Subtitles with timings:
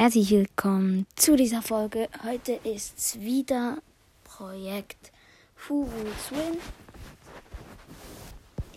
[0.00, 2.08] Herzlich willkommen zu dieser Folge.
[2.24, 3.82] Heute ist wieder
[4.24, 5.12] Projekt
[5.68, 6.56] Rules Win.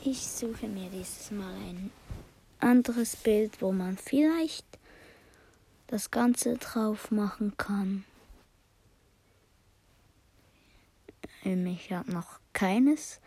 [0.03, 1.91] Ich suche mir dieses Mal ein
[2.59, 4.65] anderes Bild, wo man vielleicht
[5.87, 8.03] das Ganze drauf machen kann.
[11.45, 13.21] Ich habe noch keines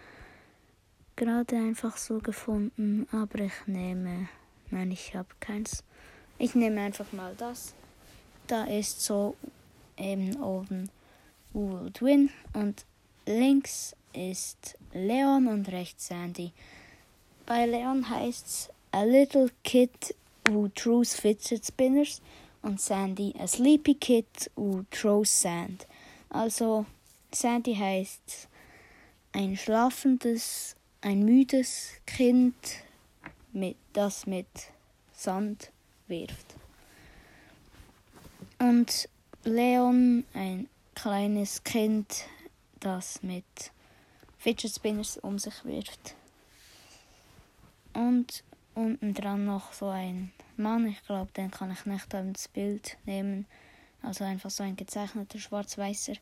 [1.16, 4.28] gerade einfach so gefunden, aber ich nehme,
[4.70, 5.82] nein, ich habe keins.
[6.36, 7.74] Ich nehme einfach mal das.
[8.46, 9.34] Da ist so
[9.96, 10.89] eben oben
[11.52, 12.84] Would Win und
[13.26, 16.52] links ist Leon und rechts Sandy.
[17.44, 20.14] Bei Leon heißt es A Little Kid
[20.48, 22.22] Who Throws Fidget Spinners
[22.62, 25.88] und Sandy A Sleepy Kid Who Throws Sand.
[26.30, 26.86] Also
[27.32, 28.49] Sandy heißt
[29.32, 32.55] ein schlafendes, ein müdes Kind,
[33.52, 34.47] mit, das mit
[35.12, 35.72] Sand
[36.06, 36.55] wirft.
[38.58, 39.08] Und
[39.44, 42.24] Leon, ein kleines Kind,
[42.80, 43.44] das mit
[44.38, 46.14] Fidget Spinners um sich wirft.
[47.92, 52.96] Und unten dran noch so ein Mann, ich glaube, den kann ich nicht ins Bild
[53.04, 53.46] nehmen.
[54.02, 56.14] Also einfach so ein gezeichneter schwarz-weißer.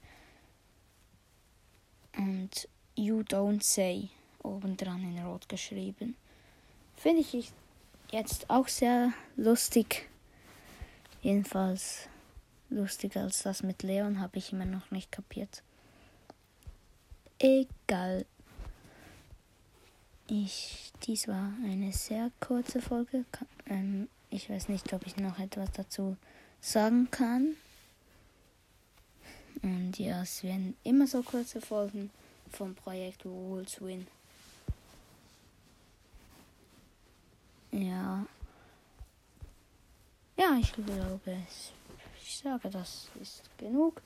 [2.16, 4.10] Und You Don't Say
[4.42, 6.16] obendran in Rot geschrieben.
[6.96, 7.52] Finde ich
[8.10, 10.08] jetzt auch sehr lustig.
[11.22, 12.08] Jedenfalls
[12.70, 15.62] lustiger als das mit Leon habe ich immer noch nicht kapiert.
[17.38, 18.26] Egal.
[20.26, 23.24] Ich, dies war eine sehr kurze Folge.
[23.66, 26.16] Ähm, ich weiß nicht, ob ich noch etwas dazu
[26.60, 27.56] sagen kann.
[29.62, 32.10] Und ja, es werden immer so kurze Folgen
[32.50, 34.06] vom Projekt Rules Win.
[37.70, 38.26] Ja.
[40.36, 41.36] Ja, ich glaube,
[42.34, 44.02] ich sage, das ist genug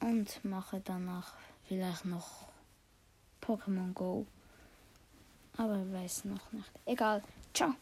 [0.00, 1.32] und mache danach
[1.66, 2.48] vielleicht noch
[3.40, 4.26] Pokémon Go.
[5.56, 6.70] Aber weiß noch nicht.
[6.84, 7.22] Egal.
[7.54, 7.74] Ciao.